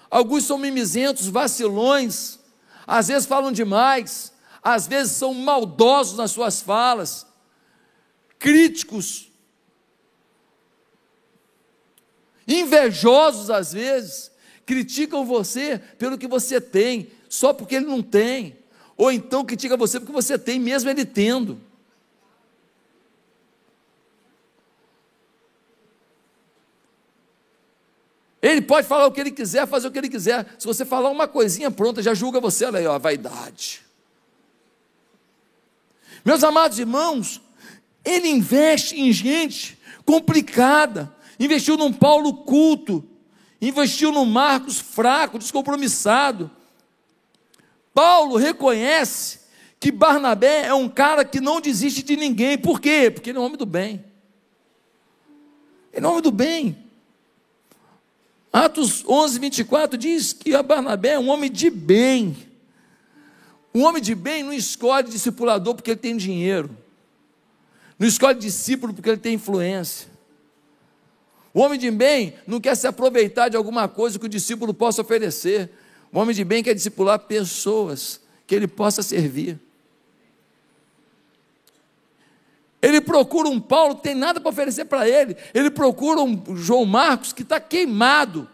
[0.09, 2.39] Alguns são mimizentos, vacilões,
[2.87, 7.27] às vezes falam demais, às vezes são maldosos nas suas falas,
[8.39, 9.29] críticos,
[12.47, 14.31] invejosos às vezes,
[14.65, 18.57] criticam você pelo que você tem, só porque ele não tem,
[18.97, 21.59] ou então critica você porque você tem, mesmo ele tendo.
[28.45, 30.45] Ele pode falar o que ele quiser, fazer o que ele quiser.
[30.59, 32.65] Se você falar uma coisinha, pronta, já julga você.
[32.65, 33.81] Olha aí, ó, a vaidade.
[36.23, 37.41] Meus amados irmãos,
[38.03, 43.03] ele investe em gente complicada, investiu num Paulo culto,
[43.59, 46.51] investiu num Marcos fraco, descompromissado.
[47.95, 49.39] Paulo reconhece
[49.79, 52.59] que Barnabé é um cara que não desiste de ninguém.
[52.59, 53.09] Por quê?
[53.09, 54.05] Porque ele é um homem do bem.
[55.91, 56.84] Ele é um homem do bem.
[58.55, 62.37] Atos 11, 24 diz que a Barnabé é um homem de bem.
[63.73, 66.69] Um homem de bem não escolhe discipulador porque ele tem dinheiro.
[67.99, 70.07] Não escolhe discípulo porque ele tem influência.
[71.53, 75.01] O homem de bem não quer se aproveitar de alguma coisa que o discípulo possa
[75.01, 75.69] oferecer.
[76.09, 79.59] O homem de bem quer discipular pessoas que ele possa servir.
[82.81, 85.35] Ele procura um Paulo tem nada para oferecer para ele.
[85.53, 88.47] Ele procura um João Marcos que está queimado.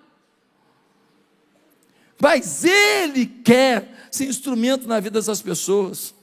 [2.19, 6.13] Mas ele quer ser instrumento na vida dessas pessoas.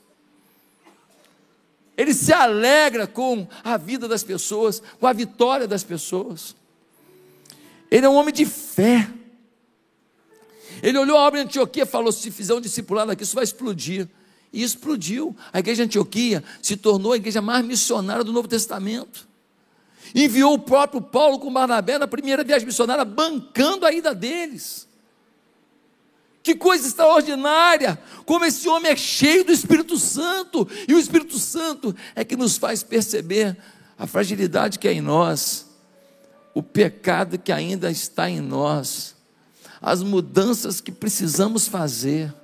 [1.97, 6.55] Ele se alegra com a vida das pessoas, com a vitória das pessoas.
[7.91, 9.11] Ele é um homem de fé.
[10.81, 13.43] Ele olhou a obra de Antioquia e falou: se fizer um discipulado aqui, isso vai
[13.43, 14.09] explodir.
[14.53, 15.37] E explodiu.
[15.53, 19.29] A igreja de Antioquia se tornou a igreja mais missionária do Novo Testamento.
[20.15, 24.89] Enviou o próprio Paulo com Barnabé na primeira viagem missionária, bancando a ida deles.
[26.43, 28.01] Que coisa extraordinária!
[28.25, 32.57] Como esse homem é cheio do Espírito Santo, e o Espírito Santo é que nos
[32.57, 33.57] faz perceber
[33.99, 35.67] a fragilidade que é em nós,
[36.55, 39.15] o pecado que ainda está em nós,
[39.81, 42.35] as mudanças que precisamos fazer.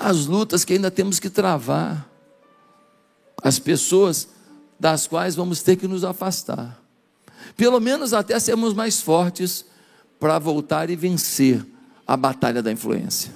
[0.00, 2.10] As lutas que ainda temos que travar,
[3.42, 4.28] as pessoas
[4.78, 6.82] das quais vamos ter que nos afastar,
[7.54, 9.66] pelo menos até sermos mais fortes
[10.18, 11.62] para voltar e vencer
[12.06, 13.30] a batalha da influência.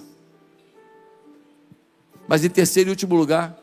[2.27, 3.63] Mas em terceiro e último lugar,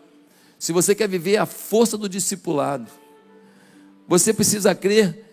[0.60, 2.88] se você quer viver a força do discipulado,
[4.08, 5.26] você precisa crer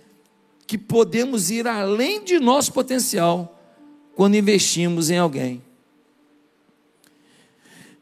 [0.66, 3.60] que podemos ir além de nosso potencial
[4.14, 5.67] quando investimos em alguém.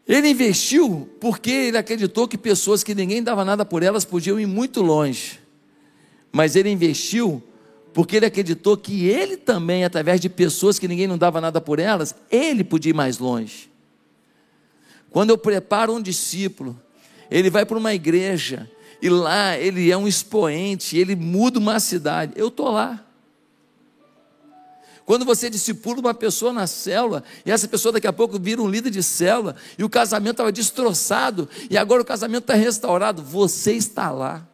[0.07, 4.47] Ele investiu porque ele acreditou que pessoas que ninguém dava nada por elas podiam ir
[4.47, 5.41] muito longe.
[6.31, 7.43] Mas ele investiu
[7.93, 11.79] porque ele acreditou que ele também, através de pessoas que ninguém não dava nada por
[11.79, 13.71] elas, ele podia ir mais longe.
[15.11, 16.79] Quando eu preparo um discípulo,
[17.31, 22.33] ele vai para uma igreja e lá ele é um expoente, ele muda uma cidade.
[22.37, 23.06] Eu estou lá.
[25.07, 28.69] Quando você discipula uma pessoa na célula, e essa pessoa daqui a pouco vira um
[28.69, 33.73] líder de célula, e o casamento estava destroçado, e agora o casamento está restaurado, você
[33.73, 34.45] está lá.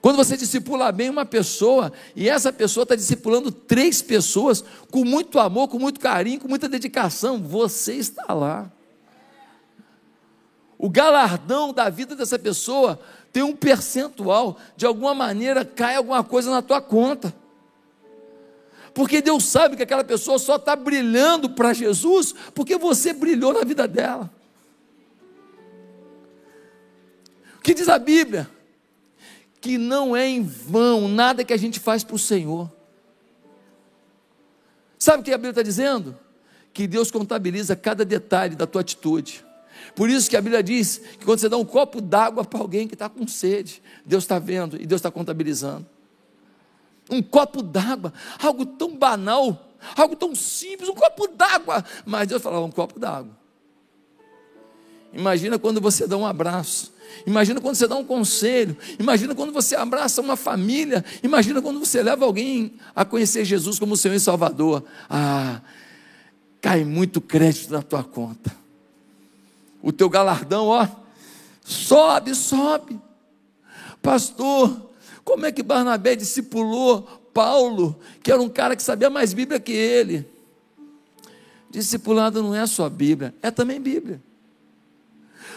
[0.00, 5.40] Quando você discipula bem uma pessoa, e essa pessoa está discipulando três pessoas, com muito
[5.40, 8.70] amor, com muito carinho, com muita dedicação, você está lá.
[10.78, 13.00] O galardão da vida dessa pessoa
[13.32, 17.34] tem um percentual, de alguma maneira cai alguma coisa na tua conta.
[18.94, 23.64] Porque Deus sabe que aquela pessoa só está brilhando para Jesus porque você brilhou na
[23.64, 24.30] vida dela.
[27.58, 28.50] O que diz a Bíblia?
[29.60, 32.70] Que não é em vão nada que a gente faz para o Senhor.
[34.98, 36.18] Sabe o que a Bíblia está dizendo?
[36.72, 39.44] Que Deus contabiliza cada detalhe da tua atitude.
[39.94, 42.88] Por isso que a Bíblia diz que quando você dá um copo d'água para alguém
[42.88, 45.86] que está com sede, Deus está vendo e Deus está contabilizando
[47.10, 51.84] um copo d'água, algo tão banal, algo tão simples, um copo d'água.
[52.06, 53.38] Mas Deus falava, um copo d'água.
[55.12, 56.92] Imagina quando você dá um abraço.
[57.26, 58.76] Imagina quando você dá um conselho.
[58.98, 61.04] Imagina quando você abraça uma família.
[61.22, 64.84] Imagina quando você leva alguém a conhecer Jesus como Senhor e Salvador.
[65.08, 65.60] Ah,
[66.60, 68.54] cai muito crédito na tua conta.
[69.82, 70.86] O teu galardão, ó,
[71.64, 73.00] sobe, sobe.
[74.00, 74.89] Pastor,
[75.30, 79.70] como é que Barnabé discipulou Paulo, que era um cara que sabia mais Bíblia que
[79.70, 80.28] ele?
[81.70, 84.20] Discipulado não é só Bíblia, é também Bíblia.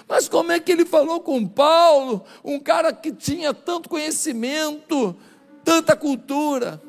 [0.07, 5.15] Mas como é que ele falou com Paulo, um cara que tinha tanto conhecimento,
[5.65, 6.79] tanta cultura?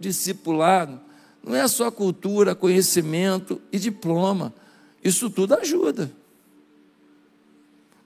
[0.00, 0.98] Discipulado
[1.42, 4.54] não é só cultura, conhecimento e diploma.
[5.04, 6.10] Isso tudo ajuda.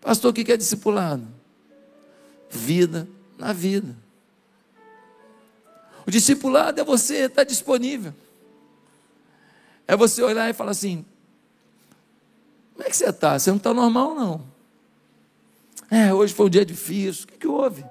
[0.01, 1.25] Pastor, o que é discipulado?
[2.51, 4.08] Vida na vida.
[6.09, 8.15] O discipulado é você estar disponível.
[9.87, 11.05] É você olhar e falar assim:
[12.73, 13.39] como é que você está?
[13.39, 14.43] Você não está normal, não.
[15.91, 17.25] É, hoje foi um dia difícil.
[17.25, 17.85] O que, que houve?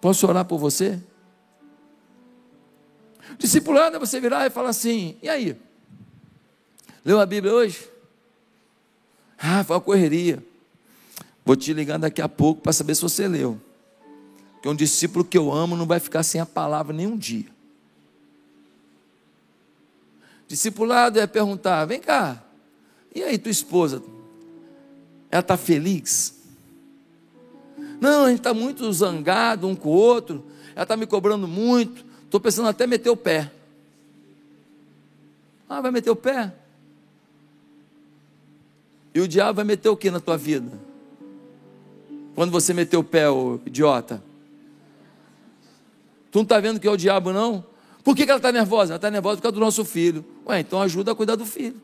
[0.00, 0.98] Posso orar por você?
[3.36, 5.60] Discipulado é você virar e falar assim: e aí?
[7.04, 7.86] Leu a Bíblia hoje?
[9.36, 10.42] Ah, foi uma correria.
[11.44, 13.60] Vou te ligar daqui a pouco para saber se você leu
[14.60, 17.46] que um discípulo que eu amo não vai ficar sem a palavra nem um dia.
[20.46, 22.42] Discipulado é perguntar: vem cá,
[23.14, 24.02] e aí tua esposa?
[25.30, 26.34] Ela está feliz?
[28.00, 32.04] Não, a gente está muito zangado um com o outro, ela está me cobrando muito,
[32.24, 33.52] estou pensando até meter o pé.
[35.68, 36.52] Ah, vai meter o pé?
[39.14, 40.70] E o diabo vai meter o que na tua vida?
[42.34, 44.22] Quando você meter o pé, ô idiota?
[46.30, 47.64] Tu não está vendo que é o diabo, não?
[48.04, 48.92] Por que, que ela está nervosa?
[48.92, 50.24] Ela está nervosa por causa do nosso filho.
[50.46, 51.80] Ué, então ajuda a cuidar do filho.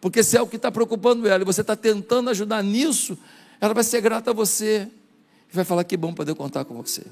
[0.00, 3.18] Porque se é o que está preocupando ela e você está tentando ajudar nisso,
[3.60, 4.88] ela vai ser grata a você.
[5.50, 7.04] E vai falar que bom poder contar com você.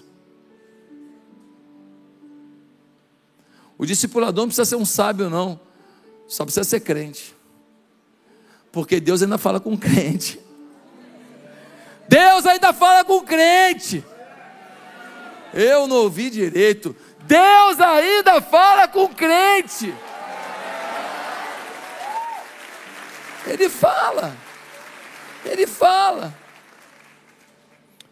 [3.79, 5.59] O discipulador não precisa ser um sábio, não.
[6.29, 7.35] Só precisa ser crente.
[8.73, 10.41] Porque Deus ainda fala com crente.
[12.09, 14.05] Deus ainda fala com crente.
[15.57, 16.95] Eu não ouvi direito.
[17.23, 19.93] Deus ainda fala com crente.
[23.47, 24.37] Ele fala.
[25.47, 26.35] Ele fala.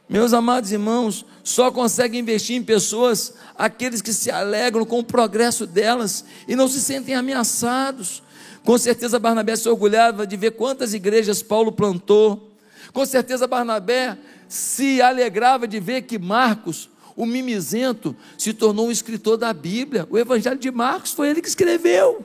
[0.09, 5.66] Meus amados irmãos, só consegue investir em pessoas aqueles que se alegram com o progresso
[5.66, 8.22] delas e não se sentem ameaçados.
[8.64, 12.51] Com certeza Barnabé se orgulhava de ver quantas igrejas Paulo plantou.
[12.90, 14.16] Com certeza Barnabé
[14.49, 20.07] se alegrava de ver que Marcos, o mimizento, se tornou um escritor da Bíblia.
[20.11, 22.25] O Evangelho de Marcos foi ele que escreveu.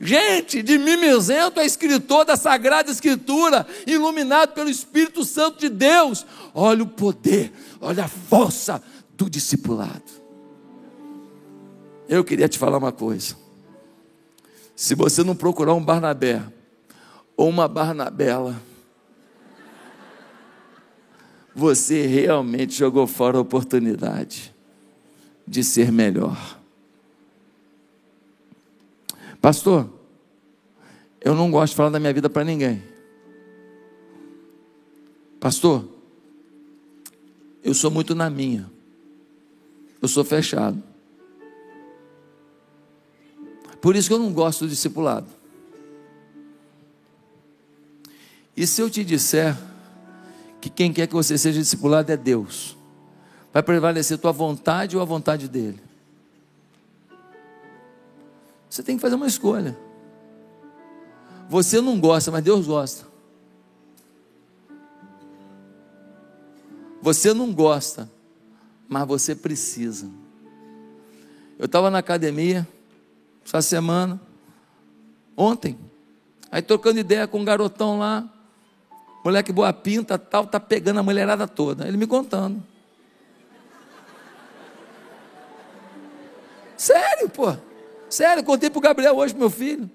[0.00, 6.26] Gente, de mimizento é escritor da Sagrada Escritura, iluminado pelo Espírito Santo de Deus.
[6.52, 8.82] Olha o poder, olha a força
[9.16, 10.02] do discipulado.
[12.08, 13.36] Eu queria te falar uma coisa.
[14.76, 16.42] Se você não procurar um Barnabé
[17.36, 18.60] ou uma Barnabela,
[21.54, 24.52] você realmente jogou fora a oportunidade
[25.46, 26.58] de ser melhor.
[29.40, 29.88] Pastor,
[31.20, 32.82] eu não gosto de falar da minha vida para ninguém.
[35.38, 35.86] Pastor,
[37.62, 38.70] eu sou muito na minha.
[40.00, 40.82] Eu sou fechado.
[43.80, 45.28] Por isso que eu não gosto do discipulado.
[48.56, 49.56] E se eu te disser
[50.64, 52.74] que quem quer que você seja discipulado é Deus,
[53.52, 55.78] vai prevalecer tua vontade ou a vontade dele?
[58.70, 59.76] Você tem que fazer uma escolha.
[61.50, 63.06] Você não gosta, mas Deus gosta.
[67.02, 68.10] Você não gosta,
[68.88, 70.08] mas você precisa.
[71.58, 72.66] Eu estava na academia,
[73.44, 74.18] essa semana,
[75.36, 75.78] ontem.
[76.50, 78.33] Aí trocando ideia com um garotão lá,
[79.24, 81.88] moleque boa pinta, tal, tá pegando a mulherada toda.
[81.88, 82.62] Ele me contando.
[86.76, 87.56] Sério, pô.
[88.10, 89.90] Sério, contei pro Gabriel hoje, meu filho.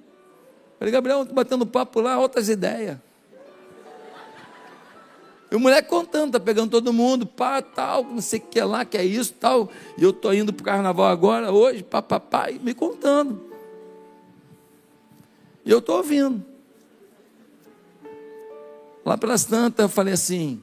[0.80, 2.98] Falei, Gabriel, batendo papo lá, outras ideias.
[5.52, 8.86] E o moleque contando, tá pegando todo mundo, pá, tal, não sei o que lá,
[8.86, 9.70] que é isso, tal.
[9.98, 13.42] E eu tô indo pro carnaval agora, hoje, pá, pá, pá, e me contando.
[15.66, 16.49] E eu tô ouvindo.
[19.06, 20.62] Lá pelas tantas, eu falei assim,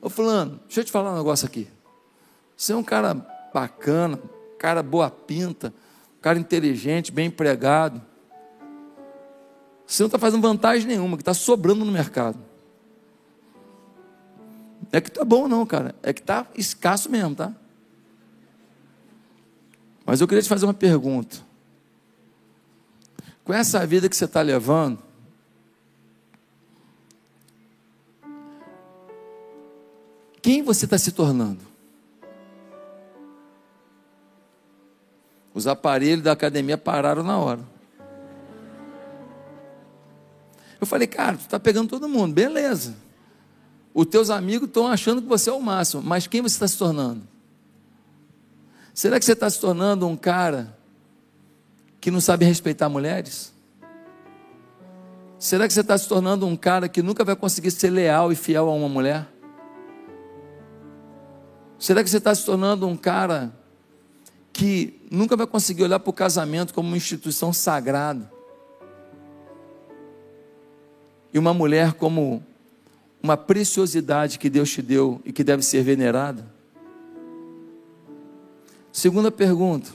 [0.00, 1.68] ô fulano, deixa eu te falar um negócio aqui.
[2.56, 3.14] Você é um cara
[3.52, 4.18] bacana,
[4.58, 5.74] cara boa pinta,
[6.20, 8.00] cara inteligente, bem empregado.
[9.86, 12.38] Você não está fazendo vantagem nenhuma, que está sobrando no mercado.
[14.90, 15.94] É que tá bom não, cara.
[16.02, 17.52] É que tá escasso mesmo, tá?
[20.06, 21.38] Mas eu queria te fazer uma pergunta.
[23.42, 25.02] Com essa vida que você está levando,
[30.44, 31.62] quem você está se tornando?
[35.54, 37.60] Os aparelhos da academia pararam na hora.
[40.78, 42.94] Eu falei, cara, tu está pegando todo mundo, beleza.
[43.94, 46.76] Os teus amigos estão achando que você é o máximo, mas quem você está se
[46.76, 47.22] tornando?
[48.92, 50.76] Será que você está se tornando um cara
[52.02, 53.50] que não sabe respeitar mulheres?
[55.38, 58.36] Será que você está se tornando um cara que nunca vai conseguir ser leal e
[58.36, 59.33] fiel a uma mulher?
[61.78, 63.52] Será que você está se tornando um cara
[64.52, 68.32] que nunca vai conseguir olhar para o casamento como uma instituição sagrada?
[71.32, 72.42] E uma mulher como
[73.22, 76.46] uma preciosidade que Deus te deu e que deve ser venerada?
[78.92, 79.90] Segunda pergunta: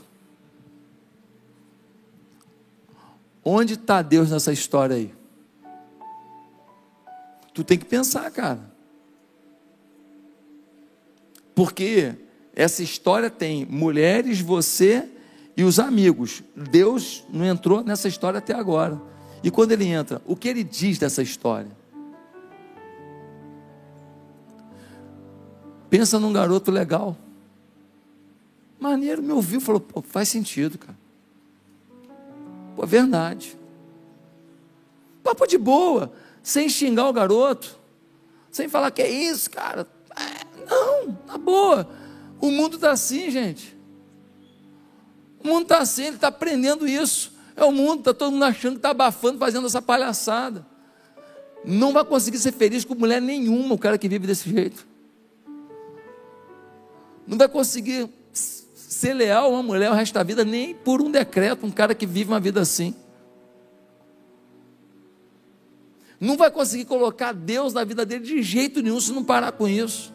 [3.42, 5.14] onde está Deus nessa história aí?
[7.54, 8.69] Tu tem que pensar, cara.
[11.60, 12.14] Porque
[12.54, 15.06] essa história tem mulheres, você
[15.54, 16.42] e os amigos.
[16.56, 18.98] Deus não entrou nessa história até agora.
[19.44, 21.70] E quando ele entra, o que ele diz dessa história?
[25.90, 27.14] Pensa num garoto legal.
[28.80, 30.96] Maneiro, me ouviu, falou, faz sentido, cara.
[32.74, 33.54] Pô, verdade.
[35.22, 36.10] Papo de boa,
[36.42, 37.78] sem xingar o garoto,
[38.50, 39.86] sem falar que é isso, cara.
[40.80, 41.88] Não, na boa.
[42.40, 43.76] O mundo está assim, gente.
[45.42, 47.32] O mundo está assim, ele está aprendendo isso.
[47.56, 50.66] É o mundo, está todo mundo achando que está abafando, fazendo essa palhaçada.
[51.64, 54.90] Não vai conseguir ser feliz com mulher nenhuma, o cara que vive desse jeito
[57.30, 61.08] não vai conseguir ser leal a uma mulher o resto da vida, nem por um
[61.08, 62.92] decreto, um cara que vive uma vida assim.
[66.18, 69.68] Não vai conseguir colocar Deus na vida dele de jeito nenhum se não parar com
[69.68, 70.12] isso.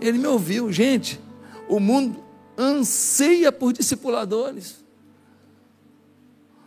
[0.00, 1.20] Ele me ouviu, gente.
[1.68, 2.22] O mundo
[2.56, 4.84] anseia por discipuladores.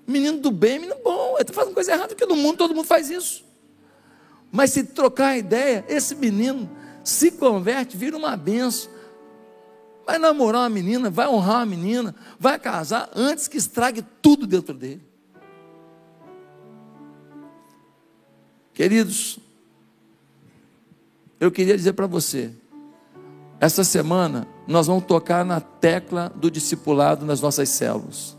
[0.06, 2.88] Menino do bem, menino bom, ele está fazendo coisa errada, porque no mundo todo mundo
[2.88, 3.46] faz isso.
[4.52, 6.70] Mas se trocar a ideia, esse menino
[7.04, 8.92] se converte, vira uma benção.
[10.06, 14.74] Vai namorar uma menina, vai honrar uma menina, vai casar antes que estrague tudo dentro
[14.74, 15.04] dele.
[18.74, 19.38] Queridos,
[21.40, 22.52] eu queria dizer para você,
[23.60, 28.38] essa semana nós vamos tocar na tecla do discipulado nas nossas células.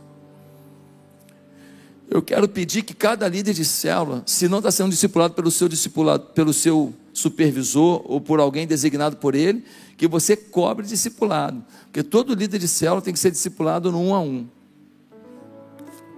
[2.09, 5.69] Eu quero pedir que cada líder de célula, se não está sendo discipulado pelo seu
[5.69, 9.65] discipulado, pelo seu supervisor ou por alguém designado por ele,
[9.97, 11.63] que você cobre discipulado.
[11.85, 14.49] Porque todo líder de célula tem que ser discipulado no um a um.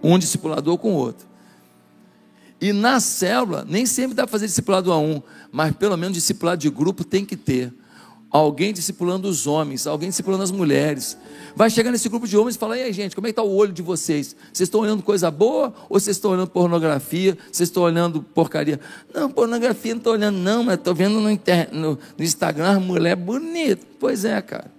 [0.02, 1.26] Um discipulador com o outro.
[2.60, 6.60] E na célula, nem sempre dá para fazer discipulado a um, mas pelo menos discipulado
[6.60, 7.72] de grupo tem que ter
[8.32, 11.18] alguém discipulando os homens, alguém discipulando as mulheres.
[11.54, 13.42] Vai chegar nesse grupo de homens e falar: e aí, gente, como é que está
[13.42, 14.34] o olho de vocês?
[14.52, 17.36] Vocês estão olhando coisa boa ou vocês estão olhando pornografia?
[17.50, 18.80] Vocês estão olhando porcaria?
[19.14, 21.68] Não, pornografia não estou olhando, não, mas estou vendo no, inter...
[21.70, 23.86] no, no Instagram mulher bonita.
[24.00, 24.72] Pois é, cara.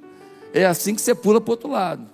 [0.52, 2.06] É assim que você pula para o outro lado.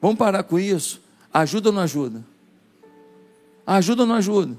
[0.00, 1.02] Vamos parar com isso?
[1.32, 2.24] Ajuda ou não ajuda?
[3.66, 4.56] Ajuda ou não ajuda?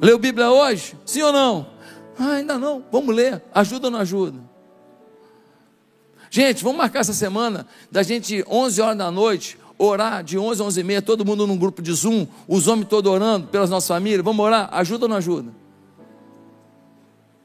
[0.00, 0.96] Leu Bíblia hoje?
[1.04, 1.77] Sim ou não?
[2.18, 2.84] Ah, ainda não.
[2.90, 3.42] Vamos ler.
[3.54, 4.38] Ajuda ou não ajuda?
[6.30, 10.64] Gente, vamos marcar essa semana da gente 11 horas da noite orar de 11 a
[10.64, 13.88] 11 e meia, todo mundo num grupo de Zoom, os homens todos orando pelas nossas
[13.88, 14.24] famílias.
[14.24, 14.68] Vamos orar?
[14.72, 15.52] Ajuda ou não ajuda?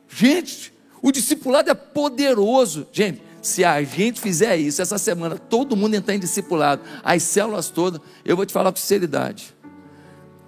[0.09, 2.87] Gente, o discipulado é poderoso.
[2.91, 7.69] Gente, se a gente fizer isso essa semana, todo mundo entrar em discipulado, as células
[7.69, 9.53] todas, eu vou te falar com sinceridade.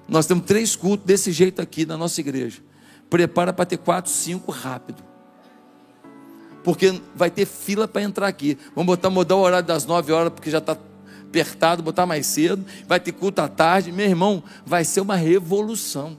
[0.07, 2.61] Nós temos três cultos desse jeito aqui na nossa igreja
[3.09, 5.03] prepara para ter quatro, cinco rápido.
[6.63, 8.57] Porque vai ter fila para entrar aqui.
[8.75, 10.75] Vamos botar, mudar o horário das nove horas, porque já está
[11.21, 12.65] apertado, botar mais cedo.
[12.87, 13.91] Vai ter culto à tarde.
[13.91, 16.17] Meu irmão, vai ser uma revolução.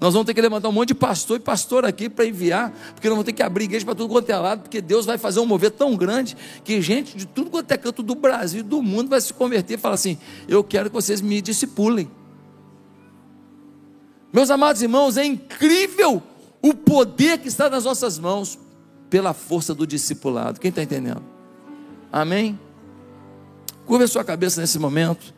[0.00, 3.08] Nós vamos ter que levantar um monte de pastor e pastor aqui para enviar, porque
[3.08, 5.40] nós vamos ter que abrir igreja para tudo quanto é lado, porque Deus vai fazer
[5.40, 8.82] um mover tão grande que gente de tudo quanto é canto do Brasil e do
[8.82, 12.10] mundo vai se converter e falar assim: Eu quero que vocês me discipulem.
[14.36, 16.22] Meus amados irmãos, é incrível
[16.60, 18.58] o poder que está nas nossas mãos
[19.08, 20.60] pela força do discipulado.
[20.60, 21.22] Quem está entendendo?
[22.12, 22.60] Amém?
[23.86, 25.32] Curva a sua cabeça nesse momento.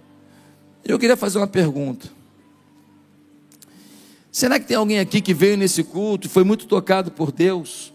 [0.84, 2.09] Eu queria fazer uma pergunta.
[4.32, 7.92] Será que tem alguém aqui que veio nesse culto e foi muito tocado por Deus?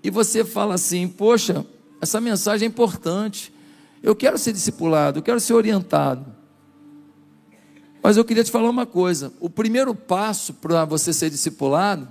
[0.00, 1.66] E você fala assim: Poxa,
[2.00, 3.52] essa mensagem é importante.
[4.00, 6.38] Eu quero ser discipulado, eu quero ser orientado.
[8.02, 12.10] Mas eu queria te falar uma coisa: o primeiro passo para você ser discipulado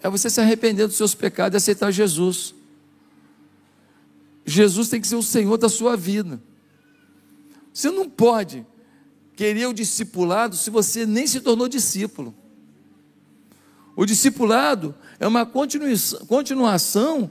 [0.00, 2.54] é você se arrepender dos seus pecados e aceitar Jesus.
[4.44, 6.40] Jesus tem que ser o Senhor da sua vida.
[7.72, 8.64] Você não pode
[9.34, 12.34] querer o discipulado se você nem se tornou discípulo.
[13.96, 17.30] O discipulado é uma continuação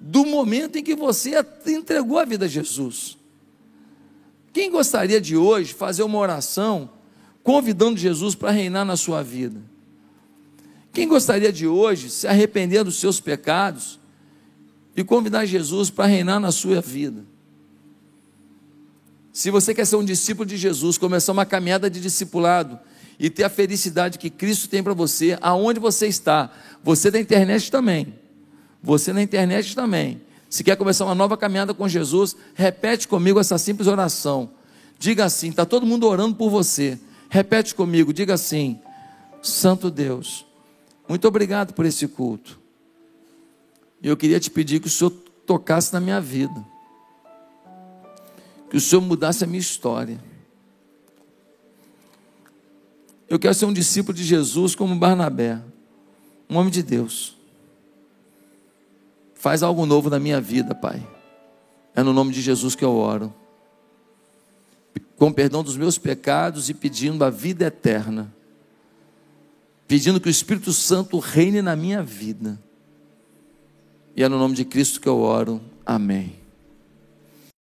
[0.00, 1.32] do momento em que você
[1.66, 3.15] entregou a vida a Jesus.
[4.56, 6.88] Quem gostaria de hoje fazer uma oração
[7.42, 9.60] convidando Jesus para reinar na sua vida?
[10.94, 14.00] Quem gostaria de hoje se arrepender dos seus pecados
[14.96, 17.22] e convidar Jesus para reinar na sua vida?
[19.30, 22.78] Se você quer ser um discípulo de Jesus, começar uma caminhada de discipulado
[23.20, 26.50] e ter a felicidade que Cristo tem para você, aonde você está,
[26.82, 28.14] você da internet também,
[28.82, 33.58] você na internet também, se quer começar uma nova caminhada com Jesus, repete comigo essa
[33.58, 34.50] simples oração.
[34.98, 36.98] Diga assim: está todo mundo orando por você.
[37.28, 38.80] Repete comigo, diga assim:
[39.42, 40.46] Santo Deus,
[41.08, 42.58] muito obrigado por esse culto.
[44.02, 45.10] Eu queria te pedir que o Senhor
[45.44, 46.64] tocasse na minha vida,
[48.70, 50.22] que o Senhor mudasse a minha história.
[53.28, 55.60] Eu quero ser um discípulo de Jesus como Barnabé,
[56.48, 57.35] um homem de Deus.
[59.36, 61.06] Faz algo novo na minha vida, Pai.
[61.94, 63.32] É no nome de Jesus que eu oro.
[65.16, 68.34] Com perdão dos meus pecados e pedindo a vida eterna.
[69.86, 72.60] Pedindo que o Espírito Santo reine na minha vida.
[74.16, 75.60] E é no nome de Cristo que eu oro.
[75.84, 76.45] Amém.